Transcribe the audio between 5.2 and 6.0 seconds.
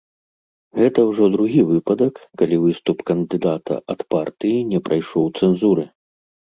цэнзуры.